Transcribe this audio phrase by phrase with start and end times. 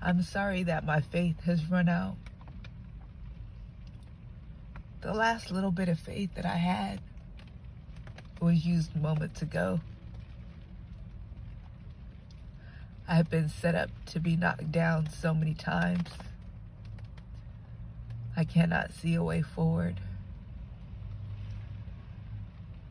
[0.00, 2.16] I'm sorry that my faith has run out.
[5.00, 7.00] The last little bit of faith that I had
[8.40, 9.80] was used moments ago.
[13.08, 16.08] I have been set up to be knocked down so many times.
[18.36, 19.96] I cannot see a way forward.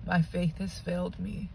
[0.05, 1.49] My faith has failed me.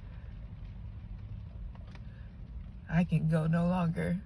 [2.88, 4.18] I can go no longer.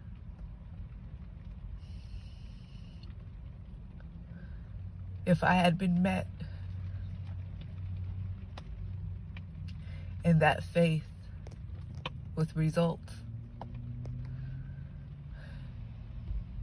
[5.27, 6.29] If I had been met
[10.25, 11.03] in that faith
[12.37, 13.13] with results,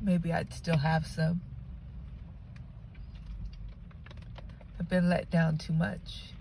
[0.02, 1.42] maybe I'd still have some.
[4.80, 6.32] I've been let down too much.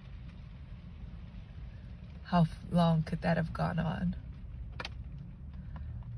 [2.25, 4.15] How long could that have gone on?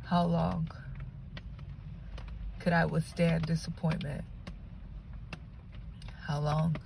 [0.04, 0.68] How long
[2.60, 4.24] could I withstand disappointment?
[6.26, 6.76] How long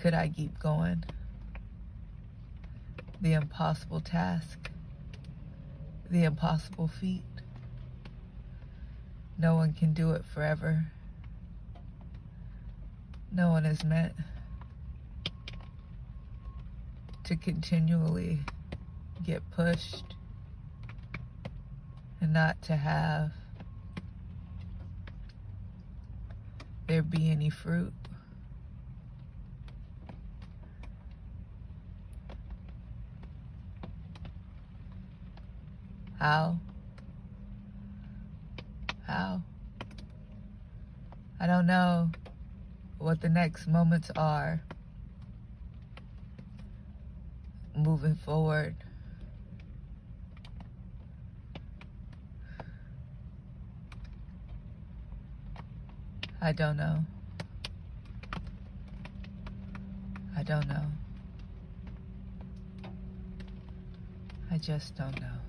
[0.00, 1.04] could I keep going?
[3.20, 4.70] The impossible task,
[6.10, 7.22] the impossible feat.
[9.36, 10.86] No one can do it forever.
[13.30, 14.14] No one is meant
[17.24, 18.40] to continually
[19.22, 20.14] get pushed
[22.22, 23.32] and not to have
[26.98, 27.92] there be any fruit.
[36.18, 36.58] How?
[39.06, 39.42] How?
[41.38, 42.10] I don't know
[42.98, 44.60] what the next moments are
[47.76, 48.74] moving forward.
[56.40, 57.04] I don't know.
[60.36, 60.84] I don't know.
[64.50, 65.47] I just don't know.